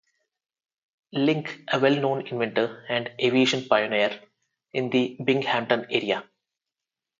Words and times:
Link 1.13 1.61
a 1.71 1.77
well-known 1.79 2.25
inventor 2.25 2.83
and 2.89 3.11
aviation 3.21 3.67
pioneer 3.69 4.19
in 4.73 4.89
the 4.89 5.15
Binghamton 5.23 5.85
area. 5.91 6.23